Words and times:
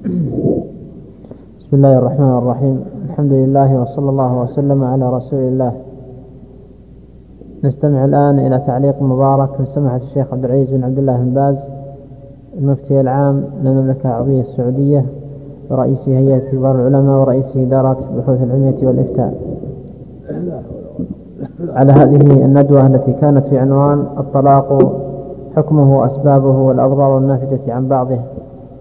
بسم 0.00 1.72
الله 1.72 1.98
الرحمن 1.98 2.38
الرحيم 2.38 2.84
الحمد 3.04 3.32
لله 3.32 3.80
وصلى 3.80 4.10
الله 4.10 4.42
وسلم 4.42 4.84
على 4.84 5.12
رسول 5.12 5.38
الله 5.40 5.72
نستمع 7.64 8.04
الآن 8.04 8.38
إلى 8.38 8.58
تعليق 8.58 9.02
مبارك 9.02 9.60
من 9.60 9.64
سماحة 9.64 9.96
الشيخ 9.96 10.26
عبد 10.32 10.44
العزيز 10.44 10.70
بن 10.70 10.84
عبد 10.84 10.98
الله 10.98 11.16
بن 11.16 11.34
باز 11.34 11.68
المفتي 12.58 13.00
العام 13.00 13.44
للمملكة 13.62 14.08
العربية 14.08 14.40
السعودية 14.40 15.06
ورئيس 15.70 16.08
هيئة 16.08 16.50
كبار 16.50 16.74
العلماء 16.74 17.20
ورئيس 17.20 17.56
إدارة 17.56 17.98
بحوث 18.16 18.42
العلمية 18.42 18.76
والإفتاء 18.82 19.34
على 21.68 21.92
هذه 21.92 22.44
الندوة 22.44 22.86
التي 22.86 23.12
كانت 23.12 23.46
في 23.46 23.58
عنوان 23.58 24.06
الطلاق 24.18 24.92
حكمه 25.56 25.98
وأسبابه 25.98 26.58
والأضرار 26.58 27.18
الناتجة 27.18 27.72
عن 27.72 27.88
بعضه 27.88 28.18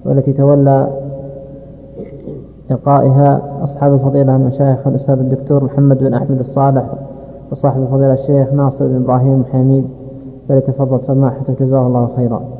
والتي 0.05 0.33
تولى 0.33 1.08
لقائها 2.69 3.63
أصحاب 3.63 3.93
الفضيلة 3.93 4.35
المشايخ 4.35 4.87
الأستاذ 4.87 5.19
الدكتور 5.19 5.63
محمد 5.63 5.97
بن 5.97 6.13
أحمد 6.13 6.39
الصالح 6.39 6.85
وصاحب 7.51 7.81
الفضيلة 7.81 8.13
الشيخ 8.13 8.53
ناصر 8.53 8.87
بن 8.87 8.95
إبراهيم 8.95 9.43
حميد 9.51 9.85
فليتفضل 10.49 11.01
سماحته 11.01 11.53
جزاه 11.59 11.87
الله 11.87 12.09
خيرا. 12.15 12.59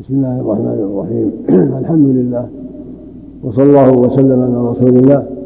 بسم 0.00 0.14
الله 0.14 0.40
الرحمن 0.40 0.66
الرحيم. 0.66 1.32
الحمد 1.80 2.06
لله 2.06 2.48
وصلى 3.44 3.64
الله 3.64 3.90
وسلم 3.90 4.42
على 4.42 4.70
رسول 4.70 4.96
الله. 4.96 5.37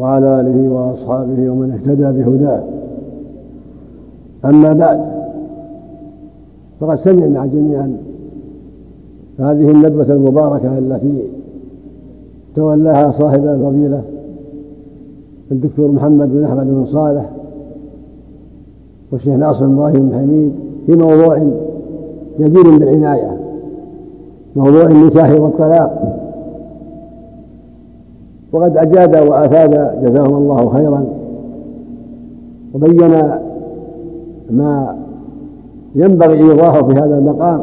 وعلى 0.00 0.40
آله 0.40 0.68
وأصحابه 0.72 1.50
ومن 1.50 1.70
اهتدى 1.72 2.22
بهداه. 2.22 2.62
أما 4.44 4.72
بعد 4.72 5.00
فقد 6.80 6.94
سمعنا 6.94 7.46
جميعا 7.46 7.96
هذه 9.38 9.70
الندوه 9.70 10.12
المباركة 10.12 10.78
التي 10.78 11.22
تولاها 12.54 13.10
صاحب 13.10 13.46
الفضيلة 13.46 14.02
الدكتور 15.52 15.90
محمد 15.92 16.32
بن 16.32 16.44
أحمد 16.44 16.66
بن 16.66 16.84
صالح 16.84 17.30
والشيخ 19.12 19.34
ناصر 19.34 19.66
بن 19.66 19.72
إبراهيم 19.74 20.08
بن 20.08 20.14
حميد 20.14 20.52
في 20.86 20.96
موضوع 20.96 21.38
جدير 22.40 22.78
بالعناية 22.78 23.40
موضوع 24.56 24.82
النكاح 24.82 25.40
والطلاق. 25.40 26.09
وقد 28.52 28.76
أجاد 28.76 29.16
وأفاد 29.28 30.04
جزاهم 30.04 30.36
الله 30.36 30.68
خيرا 30.68 31.04
وبين 32.74 33.10
ما 34.50 34.96
ينبغي 35.94 36.50
إيضاحه 36.50 36.88
في 36.88 36.94
هذا 36.94 37.18
المقام 37.18 37.60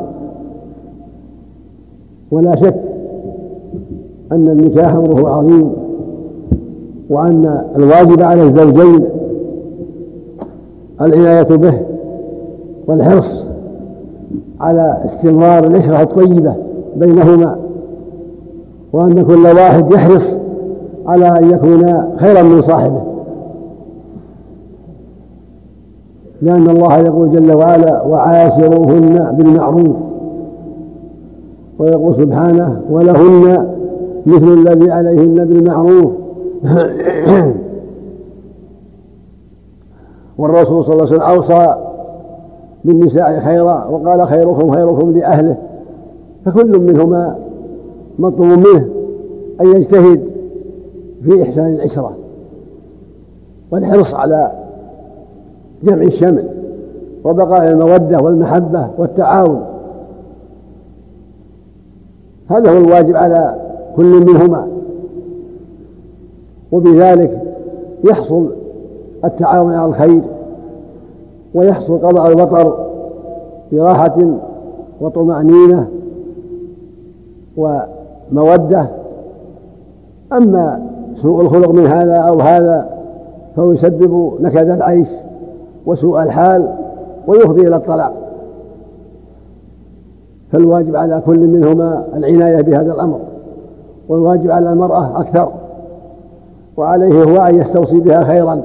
ولا 2.32 2.56
شك 2.56 2.82
أن 4.32 4.48
النكاح 4.50 4.94
أمره 4.94 5.30
عظيم 5.30 5.72
وأن 7.10 7.62
الواجب 7.76 8.22
على 8.22 8.44
الزوجين 8.44 9.04
العناية 11.02 11.44
به 11.44 11.80
والحرص 12.88 13.48
على 14.60 15.02
استمرار 15.06 15.68
العشرة 15.68 16.02
الطيبة 16.02 16.56
بينهما 16.96 17.58
وأن 18.94 19.24
كل 19.26 19.46
واحد 19.46 19.92
يحرص 19.92 20.38
على 21.08 21.40
أن 21.40 21.52
يكون 21.52 22.16
خيرا 22.18 22.42
من 22.42 22.62
صاحبه. 22.62 23.02
لأن 26.42 26.70
الله 26.70 26.98
يقول 26.98 27.32
جل 27.32 27.54
وعلا 27.54 28.02
وعاشروهن 28.02 29.36
بالمعروف 29.38 29.96
ويقول 31.80 32.16
سبحانه 32.16 32.82
ولهن 32.90 33.70
مثل 34.26 34.48
الذي 34.54 34.92
عليهن 34.92 35.46
بالمعروف 35.46 36.12
والرسول 40.38 40.84
صلى 40.84 40.94
الله 40.94 41.06
عليه 41.06 41.16
وسلم 41.16 41.22
أوصى 41.22 41.76
بالنساء 42.86 43.40
خيرا 43.40 43.86
وقال 43.86 44.28
خيركم 44.28 44.72
خيركم 44.72 45.12
لأهله 45.12 45.58
فكل 46.46 46.80
منهما 46.80 47.36
مطلوب 48.20 48.60
منه 48.60 48.88
أن 49.62 49.68
يجتهد 49.68 50.27
في 51.24 51.44
إحسان 51.44 51.74
العشرة. 51.74 52.18
والحرص 53.72 54.16
على 54.16 54.52
جمع 55.84 56.02
الشمل 56.02 56.50
وبقاء 57.24 57.72
المودة 57.72 58.20
والمحبة 58.20 58.90
والتعاون. 58.98 59.66
هذا 62.48 62.72
هو 62.72 62.78
الواجب 62.78 63.16
على 63.16 63.56
كل 63.96 64.26
منهما. 64.26 64.68
وبذلك 66.72 67.42
يحصل 68.04 68.50
التعاون 69.26 69.74
على 69.74 69.90
الخير 69.90 70.22
ويحصل 71.54 71.98
قضاء 71.98 72.28
الوطر 72.28 72.88
براحة 73.72 74.38
وطمأنينة 75.02 75.90
ومودة. 77.58 78.88
أما 80.34 80.97
سوء 81.22 81.42
الخلق 81.42 81.70
من 81.70 81.86
هذا 81.86 82.16
أو 82.16 82.42
هذا 82.42 82.90
فهو 83.56 83.72
يسبب 83.72 84.34
نكد 84.40 84.70
العيش 84.70 85.10
وسوء 85.86 86.24
الحال 86.24 86.74
ويفضي 87.28 87.68
إلى 87.68 87.76
الطلاق. 87.76 88.14
فالواجب 90.52 90.96
على 90.96 91.22
كل 91.26 91.40
منهما 91.40 92.04
العناية 92.16 92.62
بهذا 92.62 92.94
الأمر 92.94 93.20
والواجب 94.10 94.52
على 94.52 94.72
المرأة 94.72 95.20
أكثر 95.20 95.52
وعليه 96.78 97.24
هو 97.24 97.38
أن 97.38 97.56
يستوصي 97.56 98.00
بها 98.00 98.24
خيرا 98.24 98.62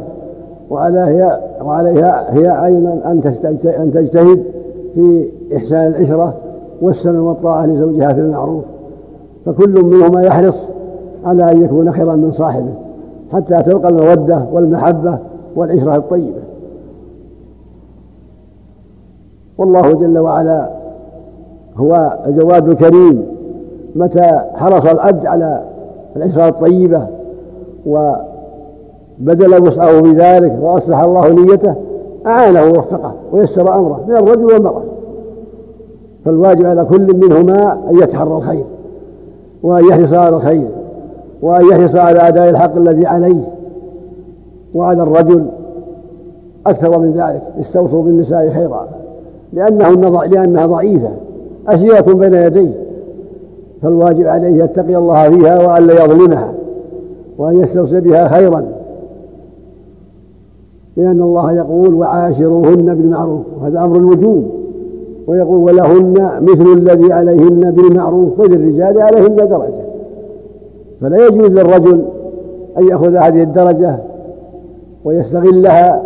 وعليها 0.70 1.41
وعليها 1.64 2.34
هي 2.34 2.66
أيضا 2.66 3.00
أن 3.82 3.91
تجتهد 3.92 4.42
في 4.94 5.28
إحسان 5.56 5.86
العشرة 5.86 6.34
والسمع 6.82 7.20
والطاعة 7.20 7.66
لزوجها 7.66 8.12
في 8.12 8.20
المعروف. 8.20 8.64
فكل 9.46 9.84
منهما 9.84 10.22
يحرص 10.22 10.68
على 11.25 11.53
أن 11.53 11.65
يكون 11.65 11.93
خيرا 11.93 12.16
من 12.16 12.33
صاحبه 12.33 12.75
حتى 13.33 13.62
تبقى 13.62 13.88
المودة 13.88 14.47
والمحبة 14.53 15.19
والعشرة 15.56 15.97
الطيبة. 15.97 16.43
والله 19.59 19.93
جل 19.93 20.19
وعلا 20.19 20.71
هو 21.77 22.19
الجواد 22.27 22.69
الكريم 22.69 23.27
متى 23.97 24.41
حرص 24.55 24.87
العبد 24.87 25.27
على 25.27 25.62
العشرة 26.16 26.49
الطيبة 26.49 27.06
وبذل 27.87 29.62
وسعه 29.62 30.00
بذلك 30.00 30.59
وأصلح 30.62 31.00
الله 31.00 31.28
نيته 31.28 31.75
أعانه 32.27 32.65
ووفقه 32.65 33.15
ويسر 33.33 33.78
أمره 33.78 34.04
من 34.09 34.16
الرجل 34.16 34.44
والمرأة 34.44 34.83
فالواجب 36.25 36.66
على 36.66 36.84
كل 36.84 37.16
منهما 37.16 37.72
أن 37.91 37.99
يتحرى 37.99 38.37
الخير 38.37 38.65
وأن 39.62 39.84
يحرص 39.84 40.12
على 40.12 40.37
الخير. 40.37 40.69
وأن 41.42 41.64
يحرص 41.69 41.97
على 41.97 42.28
أداء 42.28 42.50
الحق 42.50 42.76
الذي 42.76 43.06
عليه 43.06 43.42
وعلى 44.75 45.03
الرجل 45.03 45.47
أكثر 46.66 46.98
من 46.98 47.12
ذلك 47.12 47.42
استوصوا 47.60 48.03
بالنساء 48.03 48.50
خيرا 48.50 48.88
لأنهن 49.53 50.30
لأنها 50.30 50.66
ضعيفة 50.66 51.10
أسيرة 51.69 52.14
بين 52.14 52.34
يديه 52.34 52.75
فالواجب 53.82 54.26
عليه 54.26 54.64
يتقي 54.64 54.97
الله 54.97 55.30
فيها 55.30 55.66
وألا 55.66 56.04
يظلمها 56.04 56.53
وأن 57.39 57.60
يستوصي 57.60 58.00
بها 58.00 58.28
خيرا. 58.28 58.65
لأن 60.97 61.22
الله 61.22 61.53
يقول 61.53 61.94
وعاشروهن 61.94 62.94
بالمعروف 62.94 63.42
وهذا 63.60 63.84
أمر 63.84 63.97
الوجوب 63.97 64.44
ويقول 65.27 65.59
ولهن 65.59 66.30
مثل 66.41 66.72
الذي 66.77 67.12
عليهن 67.12 67.71
بالمعروف 67.71 68.41
وللرجال 68.41 69.03
عليهن 69.03 69.36
درجة. 69.36 69.91
فلا 71.03 71.27
يجوز 71.27 71.51
للرجل 71.51 72.04
أن 72.78 72.89
يأخذ 72.89 73.15
هذه 73.16 73.43
الدرجة 73.43 73.99
ويستغلها 75.04 76.03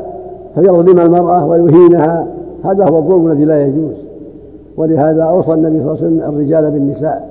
فيظلم 0.54 0.98
المرأة 0.98 1.46
ويهينها. 1.46 2.26
هذا 2.64 2.84
هو 2.84 2.98
الظلم 2.98 3.30
الذي 3.30 3.44
لا 3.44 3.66
يجوز. 3.66 3.94
ولهذا 4.76 5.22
أوصى 5.22 5.54
النبي 5.54 5.80
صلى 5.80 5.92
الله 5.92 6.04
عليه 6.04 6.06
وسلم 6.06 6.34
الرجال 6.34 6.70
بالنساء 6.70 7.28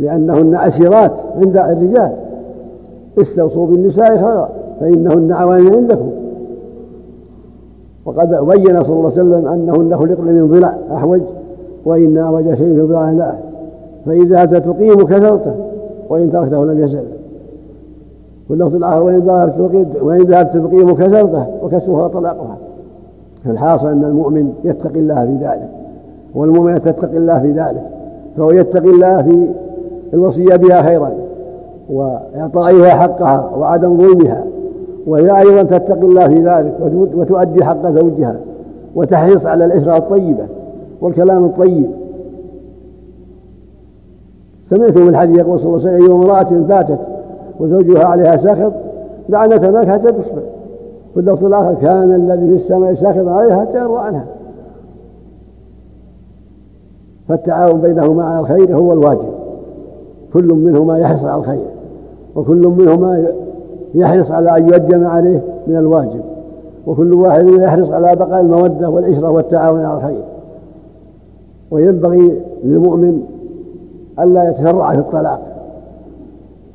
لأنهن 0.00 0.54
أسيرات 0.54 1.12
عند 1.36 1.56
الرجال. 1.56 2.12
استوصوا 3.20 3.66
بالنساء 3.66 4.16
خيرا 4.16 4.48
فإنهن 4.80 5.32
عوان 5.32 5.74
عندكم. 5.74 6.10
وقد 8.04 8.28
بين 8.28 8.82
صلى 8.82 8.96
الله 8.96 9.12
عليه 9.18 9.22
وسلم 9.22 9.48
أنهن 9.48 9.96
خلقن 9.96 10.24
من 10.24 10.48
ضلع 10.48 10.74
أحوج 10.94 11.20
وإن 11.84 12.18
أعوج 12.18 12.44
شيء 12.44 12.74
في 12.74 12.80
ضلع 12.80 13.10
لا. 13.10 13.34
فإذا 14.06 14.44
تقيم 14.44 15.04
كثرته 15.04 15.52
وإن 16.10 16.32
تركته 16.32 16.64
لم 16.64 16.78
يزل. 16.78 17.04
واللفظ 18.50 18.74
الآخر 18.74 19.02
وإن 19.02 19.18
ذهبت 19.18 20.02
وإن 20.02 20.22
ذهبت 20.22 20.52
تبقيه 20.52 20.94
كسرته 20.94 21.46
وكسرها 21.62 22.08
طلاقها. 22.08 22.56
فالحاصل 23.44 23.88
أن 23.88 24.04
المؤمن 24.04 24.52
يتقي 24.64 25.00
الله 25.00 25.26
في 25.26 25.44
ذلك 25.44 25.68
والمؤمنة 26.34 26.78
تتقي 26.78 27.16
الله 27.16 27.40
في 27.40 27.52
ذلك 27.52 27.82
فهو 28.36 28.50
يتقي 28.50 28.90
الله 28.90 29.22
في 29.22 29.50
الوصية 30.14 30.56
بها 30.56 30.82
خيرا 30.82 31.10
وإعطائها 31.90 32.88
حقها 32.88 33.50
وعدم 33.58 33.98
ظلمها. 33.98 34.44
وهي 35.06 35.38
أيضا 35.38 35.62
تتقي 35.62 36.06
الله 36.06 36.28
في 36.28 36.38
ذلك 36.38 36.74
وتؤدي 37.14 37.64
حق 37.64 37.90
زوجها 37.90 38.36
وتحرص 38.94 39.46
على 39.46 39.64
العشرة 39.64 39.96
الطيبة 39.96 40.44
والكلام 41.00 41.44
الطيب. 41.44 41.90
سمعتم 44.68 45.08
الحديث 45.08 45.38
يقول 45.38 45.58
صلى 45.58 45.76
الله 45.76 45.88
عليه 45.88 45.96
وسلم 45.96 46.10
أي 46.10 46.22
امرأة 46.22 46.66
فاتت 46.68 47.00
وزوجها 47.60 48.04
عليها 48.04 48.36
ساخط 48.36 48.72
لعنة 49.28 49.70
ماك 49.70 49.88
حتى 49.88 50.12
تصبح. 50.12 50.42
في 51.14 51.20
اللفظ 51.20 51.44
الآخر 51.44 51.74
كان 51.74 52.14
الذي 52.14 52.48
في 52.48 52.54
السماء 52.54 52.94
ساخط 52.94 53.28
عليها 53.28 53.60
حتى 53.60 53.78
يرضى 53.78 53.98
عنها. 53.98 54.24
فالتعاون 57.28 57.80
بينهما 57.80 58.24
على 58.24 58.40
الخير 58.40 58.76
هو 58.76 58.92
الواجب. 58.92 59.28
كل 60.32 60.54
منهما 60.54 60.98
يحرص 60.98 61.24
على 61.24 61.40
الخير 61.40 61.66
وكل 62.36 62.66
منهما 62.78 63.24
يحرص 63.94 64.30
على 64.30 64.56
أن 64.56 64.68
يؤدي 64.68 64.96
ما 64.96 65.08
عليه 65.08 65.42
من 65.66 65.76
الواجب 65.76 66.20
وكل 66.86 67.14
واحد 67.14 67.48
يحرص 67.48 67.90
على 67.90 68.16
بقاء 68.16 68.40
المودة 68.40 68.88
والعشرة 68.88 69.30
والتعاون 69.30 69.84
على 69.84 69.98
الخير. 69.98 70.24
وينبغي 71.70 72.42
للمؤمن 72.64 73.22
ألا 74.20 74.48
يتسرع 74.50 74.92
في 74.92 74.98
الطلاق. 74.98 75.40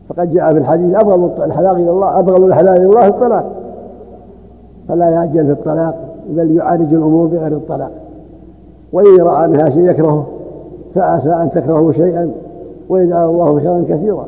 فقد 0.09 0.29
جاء 0.29 0.53
في 0.53 0.59
الحديث 0.59 0.95
أبغض 0.95 1.41
الحلال 1.41 1.75
إلى 1.75 1.89
الله 1.89 2.19
أبغض 2.19 2.41
الحلال 2.41 2.77
إلى 2.77 2.85
الله 2.85 3.07
الطلاق. 3.07 3.51
فلا 4.87 5.09
يعجل 5.09 5.45
في 5.45 5.51
الطلاق 5.51 5.95
بل 6.29 6.51
يعالج 6.51 6.93
الأمور 6.93 7.27
بغير 7.27 7.51
الطلاق. 7.51 7.91
وإن 8.93 9.21
رأى 9.21 9.47
منها 9.47 9.69
شيء 9.69 9.89
يكرهه 9.89 10.27
فعسى 10.95 11.29
أن 11.29 11.51
تكرهوا 11.51 11.91
شيئا 11.91 12.31
ويجعل 12.89 13.29
الله 13.29 13.59
خيرا 13.59 13.83
كثيرا. 13.89 14.25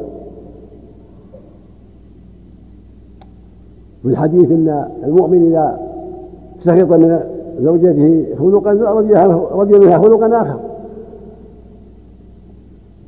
في 4.01 4.11
الحديث 4.11 4.51
إن 4.51 4.87
المؤمن 5.03 5.45
إذا 5.45 5.79
سخط 6.59 6.91
من 6.91 7.19
زوجته 7.61 8.25
خلقا 8.39 8.71
رضي 9.51 9.79
منها 9.79 9.97
خلقا 9.97 10.41
آخر. 10.41 10.59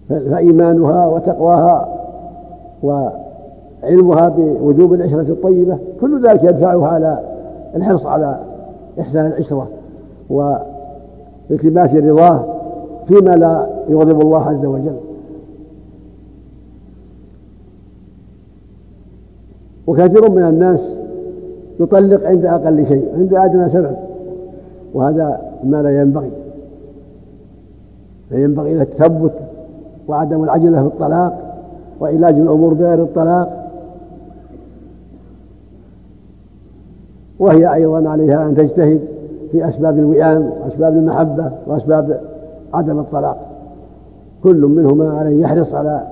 فإيمانها 0.09 1.07
وتقواها 1.07 1.97
وعلمها 2.83 4.29
بوجوب 4.29 4.93
العشرة 4.93 5.31
الطيبة 5.31 5.77
كل 6.01 6.27
ذلك 6.27 6.43
يدفعها 6.43 6.87
على 6.87 7.19
الحرص 7.75 8.05
على 8.05 8.39
إحسان 8.99 9.25
العشرة 9.25 9.67
والتماس 10.29 11.95
رضاه 11.95 12.45
فيما 13.07 13.35
لا 13.35 13.67
يغضب 13.89 14.21
الله 14.21 14.49
عز 14.49 14.65
وجل. 14.65 14.95
وكثير 19.87 20.29
من 20.29 20.43
الناس 20.43 20.99
يطلق 21.79 22.27
عند 22.27 22.45
أقل 22.45 22.85
شيء 22.85 23.07
عند 23.17 23.33
أدنى 23.33 23.69
سبب 23.69 23.95
وهذا 24.93 25.41
ما 25.63 25.81
لا 25.81 26.01
ينبغي. 26.01 26.31
فينبغي 28.29 28.81
التثبت 28.81 29.46
وعدم 30.07 30.43
العجلة 30.43 30.81
في 30.81 30.87
الطلاق 30.87 31.39
وعلاج 31.99 32.35
الأمور 32.35 32.73
بغير 32.73 33.03
الطلاق. 33.03 33.69
وهي 37.39 37.73
أيضا 37.73 38.09
عليها 38.09 38.45
أن 38.45 38.55
تجتهد 38.55 39.01
في 39.51 39.67
أسباب 39.67 39.97
الوئام 39.97 40.51
وأسباب 40.63 40.93
المحبة 40.93 41.51
وأسباب 41.67 42.21
عدم 42.73 42.99
الطلاق. 42.99 43.37
كل 44.43 44.61
منهما 44.61 45.17
عليه 45.17 45.41
يحرص 45.41 45.73
على 45.73 46.07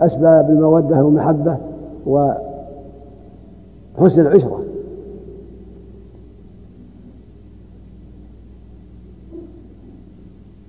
أسباب 0.00 0.50
المودة 0.50 1.04
والمحبة 1.04 1.56
و 2.06 2.30
حسن 4.00 4.22
العشرة. 4.22 4.69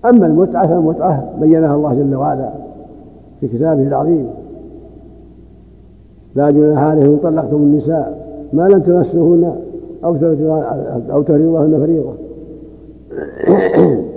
أما 0.05 0.27
المتعة 0.27 0.67
فالمتعة 0.67 1.33
بينها 1.41 1.75
الله 1.75 1.93
جل 1.93 2.15
وعلا 2.15 2.49
في 3.41 3.47
كتابه 3.47 3.87
العظيم. 3.87 4.27
لا 6.35 6.51
جناح 6.51 6.79
عليهم 6.83 7.11
إن 7.11 7.17
طلقتم 7.17 7.55
النساء 7.55 8.27
ما 8.53 8.67
لم 8.67 8.79
تمسوهن 8.79 9.55
أو 10.03 10.15
أو 11.11 11.21
تفرضوهن 11.21 11.79
فريضة. 11.79 12.13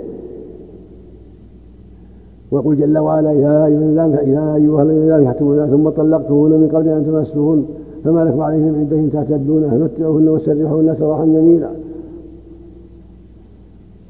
ويقول 2.51 2.77
جل 2.77 2.97
وعلا 2.97 3.31
يا 3.31 3.65
أيها 3.65 4.83
الذين 4.83 5.11
آمنوا 5.11 5.65
ثم 5.65 5.89
طلقتموهن 5.89 6.51
من 6.51 6.67
قبل 6.67 6.89
أن 6.89 7.05
تمسوهن 7.05 7.65
فما 8.03 8.23
لكم 8.23 8.41
عليهم 8.41 8.61
من 8.61 8.79
عدة 8.79 9.09
تعتدونها 9.09 9.77
متعوهن 9.77 10.29
وسرحوهن 10.29 10.93
سراحا 10.93 11.25
جميلا. 11.25 11.69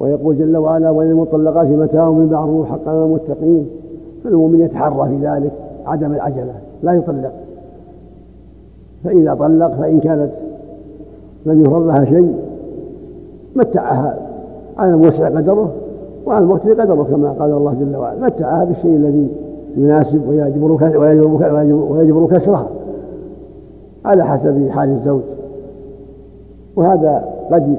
ويقول 0.00 0.38
جل 0.38 0.56
وعلا 0.56 0.90
وللمطلقات 0.90 1.66
متاع 1.66 2.10
بالمعروف 2.10 2.70
حقا 2.70 2.90
على 2.90 3.04
المتقين 3.04 3.66
فالمؤمن 4.24 4.60
يتحرى 4.60 5.08
في 5.08 5.26
ذلك 5.26 5.52
عدم 5.86 6.12
العجلة 6.12 6.54
لا 6.82 6.92
يطلق. 6.92 7.32
فإذا 9.04 9.34
طلق 9.34 9.74
فإن 9.74 10.00
كانت 10.00 10.30
لم 11.46 11.62
يفرض 11.62 11.86
لها 11.86 12.04
شيء 12.04 12.34
متعها 13.56 14.18
على 14.78 14.94
الموسع 14.94 15.28
قدره 15.28 15.72
وعلى 16.26 16.44
المقتل 16.44 16.80
قدره 16.80 17.02
كما 17.02 17.30
قال 17.30 17.50
الله 17.50 17.74
جل 17.80 17.96
وعلا 17.96 18.26
متعها 18.26 18.64
بالشيء 18.64 18.96
الذي 18.96 19.28
يناسب 19.76 20.28
ويجبر 20.28 20.72
ويجبر 21.90 22.26
كسرها 22.26 22.66
على 24.04 24.24
حسب 24.24 24.68
حال 24.68 24.88
الزوج. 24.88 25.22
وهذا 26.76 27.24
قد 27.52 27.76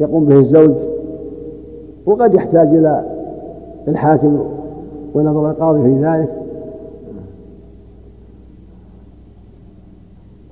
يقوم 0.00 0.24
به 0.24 0.38
الزوج 0.38 0.74
وقد 2.06 2.34
يحتاج 2.34 2.68
إلى 2.68 3.04
الحاكم 3.88 4.38
ونظر 5.14 5.50
القاضي 5.50 5.82
في 5.82 6.04
ذلك. 6.04 6.28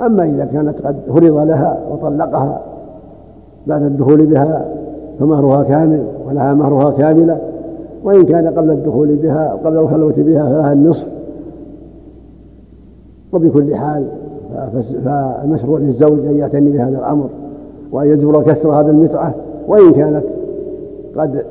أما 0.00 0.24
إذا 0.24 0.44
كانت 0.44 0.80
قد 0.80 0.96
فرض 1.08 1.36
لها 1.36 1.78
وطلقها 1.90 2.60
بعد 3.66 3.82
الدخول 3.82 4.26
بها 4.26 4.68
فمهرها 5.20 5.62
كامل 5.62 6.06
ولها 6.28 6.54
مهرها 6.54 6.90
كاملة. 6.90 7.38
وإن 8.04 8.24
كان 8.24 8.46
قبل 8.46 8.70
الدخول 8.70 9.16
بها 9.16 9.52
قبل 9.64 9.76
الخلوة 9.76 10.14
بها 10.16 10.48
فلها 10.48 10.72
النصف. 10.72 11.08
وبكل 13.32 13.74
حال 13.74 14.06
فالمشروع 15.04 15.78
للزوج 15.78 16.26
أن 16.26 16.36
يعتني 16.38 16.70
بهذا 16.70 16.98
الأمر. 16.98 17.28
وأن 17.92 18.06
يجبر 18.06 18.42
كسرها 18.42 18.82
بالمتعة 18.82 19.34
وإن 19.68 19.92
كانت 19.92 20.24
قد 21.16 21.44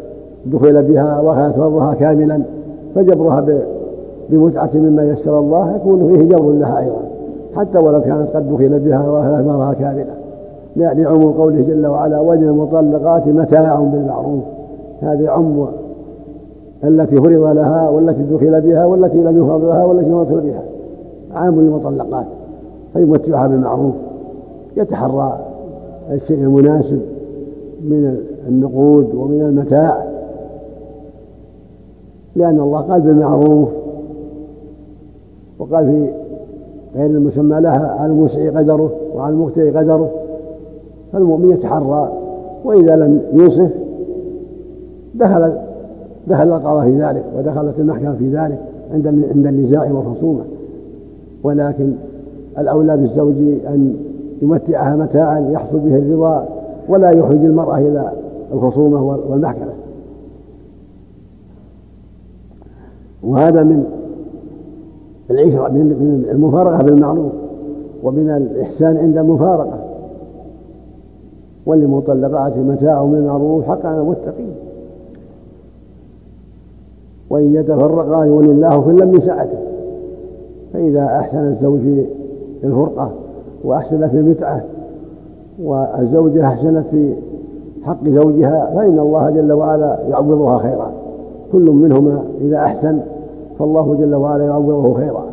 دخل 0.45 0.83
بها 0.83 1.21
وكانت 1.21 1.55
فرضها 1.55 1.93
كاملا 1.93 2.41
فجبرها 2.95 3.45
بمتعة 4.29 4.69
مما 4.75 5.03
يسر 5.03 5.39
الله 5.39 5.75
يكون 5.75 6.13
فيه 6.13 6.23
جبر 6.23 6.51
لها 6.51 6.79
أيضا. 6.79 7.01
حتى 7.55 7.77
ولو 7.77 8.01
كانت 8.01 8.29
قد 8.35 8.53
دخل 8.53 8.79
بها 8.79 9.09
وكانت 9.09 9.47
مرها 9.47 9.73
كاملة 9.73 10.15
لعموم 10.75 11.31
قوله 11.31 11.61
جل 11.61 11.87
وعلا 11.87 12.19
وللمطلقات 12.19 13.27
متاع 13.27 13.75
بالمعروف 13.75 14.43
هذه 15.01 15.29
عم 15.29 15.65
التي 16.83 17.15
فرض 17.15 17.57
لها 17.57 17.89
والتي 17.89 18.23
دخل 18.23 18.61
بها 18.61 18.85
والتي 18.85 19.17
لم 19.17 19.43
يفرض 19.43 19.63
لها 19.63 19.85
والتي 19.85 20.09
لم 20.09 20.23
بها. 20.23 20.63
عام 21.35 21.61
للمطلقات 21.61 22.25
فيمتعها 22.93 23.47
بالمعروف 23.47 23.93
يتحرى 24.77 25.39
الشيء 26.11 26.37
المناسب 26.37 27.01
من 27.81 28.17
النقود 28.47 29.15
ومن 29.15 29.41
المتاع. 29.41 30.05
لأن 32.35 32.59
الله 32.59 32.81
قال 32.81 33.01
بالمعروف 33.01 33.69
وقال 35.59 35.85
في 35.85 36.09
غير 36.95 37.05
المسمى 37.05 37.61
لها 37.61 37.87
على 37.99 38.11
الموسع 38.11 38.49
قدره 38.49 38.91
وعلى 39.15 39.33
المقتدي 39.33 39.69
قدره. 39.69 40.11
فالمؤمن 41.13 41.51
يتحرى 41.51 42.11
وإذا 42.65 42.95
لم 42.95 43.21
يوصف 43.33 43.69
دخل 45.15 45.53
دخل 46.27 46.47
القضاء 46.47 46.85
في 46.85 47.01
ذلك 47.01 47.23
ودخلت 47.37 47.79
المحكمة 47.79 48.15
في 48.15 48.29
ذلك 48.29 48.59
عند 48.93 49.07
عند 49.07 49.47
النزاع 49.47 49.91
والخصومة. 49.91 50.43
ولكن 51.43 51.93
الأولى 52.57 52.97
بالزوج 52.97 53.35
أن 53.67 53.95
يمتعها 54.41 54.95
متاعا 54.95 55.39
يحصل 55.39 55.79
به 55.79 55.95
الرضا 55.95 56.47
ولا 56.89 57.09
يحوج 57.09 57.45
المرأة 57.45 57.77
إلى 57.77 58.11
الخصومة 58.53 59.03
والمحكمة. 59.29 59.73
وهذا 63.23 63.63
من 63.63 63.85
العشرة 65.31 65.67
من 65.67 66.25
المفارقة 66.31 66.83
بالمعروف 66.83 67.31
ومن 68.03 68.29
الإحسان 68.29 68.97
عند 68.97 69.17
المفارقة. 69.17 69.79
وللمطلقات 71.65 72.57
متاع 72.57 73.03
بالمعروف 73.03 73.65
حقا 73.65 73.87
على 73.87 74.01
المتقين. 74.01 74.53
وإن 77.29 77.55
يتفرقا 77.55 78.25
يغني 78.25 78.51
الله 78.51 78.81
كلا 78.81 79.05
من 79.05 79.19
سعته 79.19 79.57
فإذا 80.73 81.05
أحسن 81.05 81.39
الزوج 81.39 81.79
في 81.79 82.07
الفرقة 82.63 83.11
وأحسن 83.65 84.07
في 84.07 84.17
المتعة 84.17 84.63
والزوجة 85.63 86.45
أحسنت 86.45 86.85
في 86.91 87.13
حق 87.83 88.07
زوجها 88.07 88.71
فإن 88.75 88.99
الله 88.99 89.29
جل 89.29 89.51
وعلا 89.51 89.99
يعوضها 90.09 90.57
خيرا. 90.57 90.91
كل 91.51 91.71
منهما 91.71 92.23
إذا 92.41 92.57
أحسن 92.57 92.99
فالله 93.59 93.95
جل 93.99 94.15
وعلا 94.15 94.45
يعوضه 94.45 94.93
خيرا. 94.93 95.25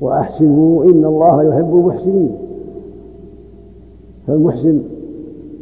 وأحسنوا 0.00 0.84
إن 0.84 1.04
الله 1.04 1.42
يحب 1.42 1.74
المحسنين. 1.74 2.32
فالمحسن 4.26 4.82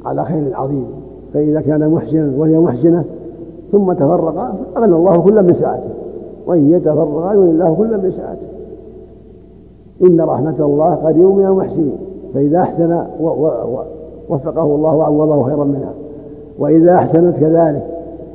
على 0.04 0.24
خير 0.24 0.56
عظيم. 0.56 0.86
فإذا 1.34 1.60
كان 1.60 1.90
محسنا 1.90 2.32
وهي 2.38 2.58
محسنة 2.58 3.04
ثم 3.72 3.92
تفرقا 3.92 4.54
أغنى 4.76 4.96
الله 4.96 5.18
كل 5.18 5.42
من 5.42 5.52
سعته. 5.52 5.90
وإن 6.46 6.70
يتفرقا 6.70 7.34
يغني 7.34 7.50
الله 7.50 7.74
كل 7.74 7.98
من 8.02 8.10
سعته. 8.10 8.59
إن 10.06 10.20
رحمة 10.20 10.56
الله 10.60 10.94
قريب 10.94 11.18
من 11.18 11.46
المحسنين 11.46 11.96
فإذا 12.34 12.58
أحسن 12.58 13.02
وفقه 14.28 14.62
الله 14.62 14.96
وعوضه 14.96 15.42
خيرا 15.42 15.64
منها. 15.64 15.92
وإذا 16.58 16.94
أحسنت 16.94 17.36
كذلك 17.36 17.86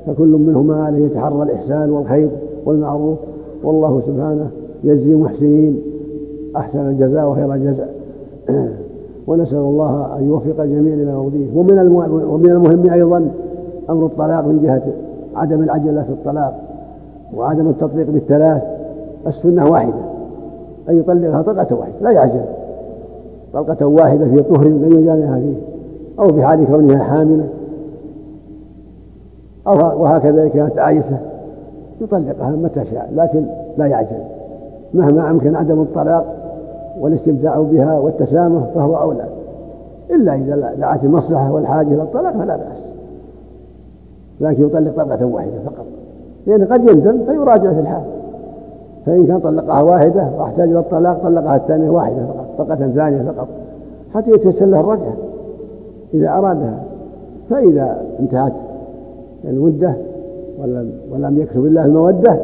فكل 0.08 0.28
منهما 0.28 0.84
عليه 0.84 1.06
يتحرى 1.06 1.44
الإحسان 1.44 1.92
والخير 1.92 2.30
والمعروف. 2.66 3.18
والله 3.64 4.02
سبحانه 4.02 4.48
يجزي 4.84 5.12
المحسنين. 5.12 5.82
أحسن 6.56 6.80
الجزاء 6.80 7.30
وخير 7.30 7.54
الجزاء. 7.54 7.94
ونسأل 9.28 9.58
الله 9.58 10.18
أن 10.18 10.28
يوفق 10.28 10.64
الجميع 10.64 10.96
لما 10.96 11.12
يرضيه. 11.12 11.48
ومن 11.56 11.80
ومن 12.30 12.50
المهم 12.50 12.90
أيضا 12.90 13.30
أمر 13.90 14.06
الطلاق 14.06 14.48
من 14.48 14.60
جهة 14.64 14.84
عدم 15.36 15.64
العجلة 15.64 16.04
في 16.04 16.10
الطلاق 16.10 16.60
وعدم 17.38 17.70
التطليق 17.70 18.10
بالثلاث. 18.10 18.64
السنة 19.28 19.72
واحدة. 19.72 20.15
أن 20.90 21.00
يطلقها 21.00 21.42
طلقة 21.42 21.76
واحدة 21.76 21.94
لا 22.02 22.12
يعجل. 22.12 22.42
طلقة 23.54 23.88
واحدة 23.88 24.26
في 24.26 24.42
طهر 24.42 24.68
لم 24.68 25.00
يجامعها 25.00 25.40
فيه 25.40 25.56
أو 26.20 26.34
في 26.34 26.44
حال 26.44 26.66
كونها 26.68 27.04
حاملة. 27.04 27.48
أو 29.68 30.04
وهكذا 30.04 30.48
كانت 30.48 30.78
عايسة 30.78 31.18
يطلقها 32.02 32.50
متى 32.50 32.86
شاء 32.86 33.10
لكن 33.16 33.46
لا 33.78 33.86
يعجل. 33.86 34.18
مهما 34.94 35.30
أمكن 35.30 35.56
عدم 35.56 35.82
الطلاق 35.82 36.36
والاستمتاع 37.00 37.60
بها 37.60 38.00
والتسامح 38.00 38.64
فهو 38.76 38.98
أولى. 38.98 39.26
إلا 40.12 40.36
إذا 40.36 40.74
دعت 40.80 41.04
المصلحة 41.04 41.54
والحاجة 41.54 41.88
إلى 41.88 42.02
الطلاق 42.02 42.34
فلا 42.34 42.56
بأس. 42.56 42.94
لكن 44.42 44.66
يطلق 44.66 45.04
طلقة 45.04 45.26
واحدة 45.26 45.60
فقط. 45.66 45.86
لأن 46.48 46.66
قد 46.66 46.90
يندم 46.90 47.26
فيراجع 47.26 47.74
في 47.74 47.80
الحال. 47.80 48.15
فإن 49.06 49.28
كان 49.28 49.40
طلقها 49.40 49.82
واحدة 49.82 50.30
واحتاج 50.38 50.70
إلى 50.70 50.80
الطلاق 50.80 51.24
طلقها 51.24 51.56
الثانية 51.56 51.90
واحدة 51.90 52.26
فقط 52.26 52.46
طلقة 52.58 52.92
ثانية 52.92 53.32
فقط 53.32 53.48
حتى 54.14 54.32
يتيسر 54.32 54.66
له 54.66 54.80
الرجعة 54.80 55.14
إذا 56.14 56.30
أرادها. 56.30 56.84
فإذا 57.50 58.02
انتهت 58.20 58.54
المدة 59.44 59.94
ولم 60.62 60.92
ولم 61.12 61.38
يكتب 61.38 61.66
الله 61.66 61.86
المودة 61.86 62.40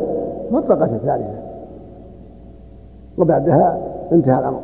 فالطلقة 0.51 0.85
الثالثة 0.85 1.41
وبعدها 3.17 3.77
انتهى 4.11 4.39
الأمر. 4.39 4.59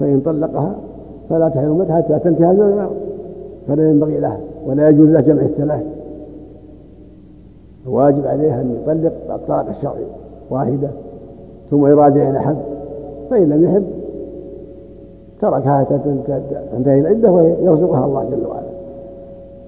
فإن 0.00 0.20
طلقها 0.20 0.74
فلا 1.30 1.48
تحل 1.48 1.86
حتى 1.90 2.18
تنتهي 2.18 2.50
الأمر. 2.50 2.90
فلا 3.68 3.90
ينبغي 3.90 4.20
له 4.20 4.38
ولا 4.66 4.88
يجوز 4.88 5.08
له 5.08 5.20
جمع 5.20 5.42
الثلاث. 5.42 5.82
الواجب 7.86 8.26
عليه 8.26 8.60
أن 8.60 8.76
يطلق 8.82 9.12
الطلاق 9.34 9.68
الشرعي 9.68 10.04
واحدة 10.50 10.88
ثم 11.70 11.86
يراجع 11.86 12.28
إن 12.30 12.36
أحب 12.36 12.56
فإن 13.30 13.48
لم 13.48 13.64
يحب 13.64 13.84
تركها 15.40 15.82
تنتهي 16.72 16.98
العدة 16.98 17.30
ويرزقها 17.30 18.06
الله 18.06 18.24
جل 18.24 18.46
وعلا. 18.46 18.70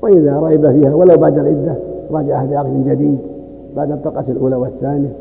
وإذا 0.02 0.40
رغب 0.40 0.72
فيها 0.72 0.94
ولو 0.94 1.16
بعد 1.16 1.38
العدة 1.38 1.74
راجعها 2.10 2.46
بعقد 2.46 2.84
جديد 2.88 3.18
بعد 3.76 3.90
الطلقة 3.90 4.24
الأولى 4.28 4.56
والثانية 4.56 5.12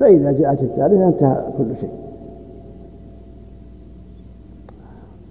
فإذا 0.00 0.32
جاءت 0.32 0.62
الثالثة 0.62 1.06
انتهى 1.06 1.36
كل 1.58 1.76
شيء. 1.76 1.90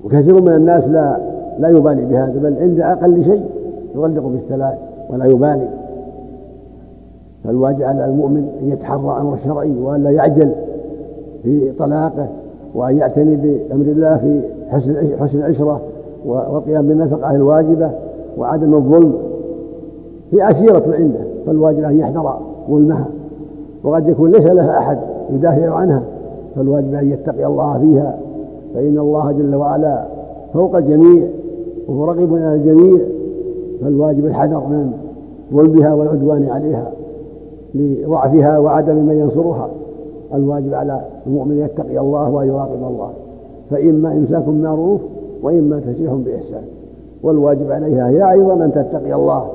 وكثير 0.06 0.42
من 0.42 0.56
الناس 0.56 0.88
لا 0.88 1.18
لا 1.60 1.70
يبالي 1.70 2.06
بهذا 2.06 2.40
بل 2.40 2.56
عند 2.62 2.80
أقل 2.80 3.24
شيء 3.24 3.46
يغلق 3.96 4.24
بالثلاث 4.24 4.78
ولا 5.10 5.26
يبالي. 5.26 5.85
فالواجب 7.48 7.84
على 7.84 8.06
المؤمن 8.06 8.48
أن 8.62 8.70
يتحرى 8.70 9.18
أمر 9.22 9.34
الشرعي 9.34 9.74
وأن 9.84 10.04
لا 10.04 10.10
يعجل 10.10 10.52
في 11.44 11.72
طلاقه 11.80 12.28
وأن 12.76 12.98
يعتني 12.98 13.36
بأمر 13.36 13.86
الله 13.86 14.18
في 14.18 14.42
حسن 14.70 14.96
حسن 15.20 15.40
العشرة 15.40 15.82
والقيام 16.26 16.88
بالنفقة 16.88 17.36
الواجبة 17.36 17.92
وعدم 18.38 18.74
الظلم 18.74 19.14
هي 20.32 20.42
عسيرة 20.42 20.84
عنده 20.88 21.20
فالواجب 21.46 21.84
أن 21.84 22.00
يحذر 22.00 22.34
ظلمها. 22.70 23.08
وقد 23.84 24.10
يكون 24.10 24.32
ليس 24.32 24.46
لها 24.46 24.78
أحد 24.78 24.98
يدافع 25.34 25.74
عنها. 25.74 26.04
فالواجب 26.56 26.94
أن 26.94 27.12
يتقي 27.12 27.46
الله 27.46 27.78
فيها. 27.80 28.18
فإن 28.74 28.98
الله 28.98 29.32
جل 29.32 29.56
وعلا 29.56 30.06
فوق 30.54 30.76
الجميع 30.76 31.24
وهو 31.88 32.06
رقيب 32.06 32.34
على 32.34 32.56
الجميع. 32.56 33.00
فالواجب 33.82 34.26
الحذر 34.26 34.60
من 34.60 34.92
ظلمها 35.54 35.94
والعدوان 35.94 36.50
عليها. 36.50 36.92
لضعفها 37.76 38.60
وعدم 38.60 38.96
من 38.96 39.20
ينصرها. 39.20 39.70
الواجب 40.34 40.74
على 40.74 41.02
المؤمن 41.28 41.58
يتقي 41.58 42.00
الله 42.00 42.44
يراقب 42.44 42.84
الله. 42.90 43.10
فإما 43.70 44.12
إمساك 44.12 44.48
معروف 44.48 45.02
وإما 45.44 45.80
تسريح 45.80 46.14
بإحسان. 46.14 46.64
والواجب 47.24 47.72
عليها 47.72 48.10
هي 48.10 48.32
أيضا 48.32 48.54
أن 48.54 48.72
تتقي 48.72 49.14
الله 49.14 49.48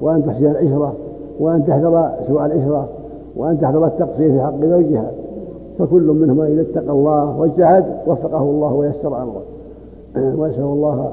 وأن 0.00 0.26
تحسن 0.26 0.46
العشرة 0.46 0.92
وأن 1.40 1.64
تحذر 1.66 2.10
سوء 2.28 2.46
العشرة 2.46 2.88
وأن 3.36 3.60
تحذر 3.60 3.86
التقصير 3.86 4.32
في 4.32 4.40
حق 4.40 4.64
زوجها. 4.64 5.10
فكل 5.78 6.02
منهما 6.02 6.46
إذا 6.46 6.60
اتقى 6.60 6.90
الله 6.90 7.40
واجتهد 7.40 7.84
وفقه 8.06 8.42
الله 8.42 8.74
ويسر 8.74 9.22
أمره. 9.22 9.42
وأسأل 10.40 10.62
الله 10.62 11.10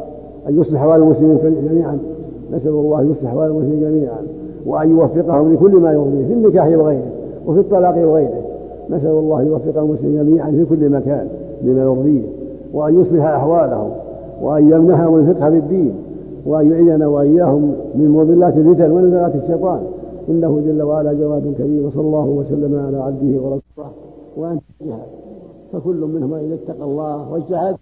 أن 0.49 0.59
يصلح 0.59 0.81
أحوال 0.81 1.01
المسلمين 1.01 1.67
جميعا. 1.69 1.97
نسأل 2.53 2.71
الله 2.71 3.01
أن 3.01 3.11
يصلح 3.11 3.29
أحوال 3.29 3.47
المسلمين 3.51 3.79
جميعا. 3.81 4.17
وأن 4.65 4.89
يوفقهم 4.89 5.53
لكل 5.53 5.71
ما 5.71 5.91
يرضيه 5.91 6.27
في 6.27 6.33
النكاح 6.33 6.67
وغيره 6.67 7.11
وفي 7.47 7.59
الطلاق 7.59 7.97
وغيره. 8.07 8.41
نسأل 8.89 9.09
الله 9.09 9.41
أن 9.41 9.47
يوفق 9.47 9.77
المسلمين 9.81 10.25
جميعا 10.25 10.51
في 10.51 10.65
كل 10.65 10.89
مكان 10.89 11.27
لما 11.63 11.81
يرضيه 11.83 12.21
وأن 12.73 12.99
يصلح 12.99 13.25
أحوالهم 13.25 13.89
وأن 14.41 14.71
يمنحهم 14.71 15.15
الفقه 15.15 15.49
في 15.49 15.57
الدين 15.57 15.93
وأن 16.45 16.71
يعيننا 16.71 17.07
وإياهم 17.07 17.75
من 17.95 18.09
مضلات 18.09 18.57
الفتن 18.57 18.91
ونزغات 18.91 19.35
الشيطان. 19.35 19.79
إنه 20.29 20.61
جل 20.65 20.81
وعلا 20.81 21.13
جواد 21.13 21.53
كريم 21.57 21.85
وصلى 21.85 22.01
الله 22.01 22.25
وسلم 22.25 22.85
على 22.87 22.97
عبده 22.97 23.41
ورسوله. 23.41 23.91
وأن 24.37 24.59
فكل 25.73 25.95
منهما 25.95 26.39
إذا 26.39 26.55
اتقى 26.55 26.83
الله 26.83 27.31
واجتهد. 27.31 27.75